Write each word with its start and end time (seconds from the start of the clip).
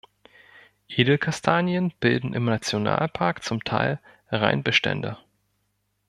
Edelkastanien 0.87 1.93
bilden 1.99 2.33
im 2.33 2.43
Nationalpark 2.45 3.43
zum 3.43 3.63
Teil 3.63 3.99
Reinbestände. 4.31 5.19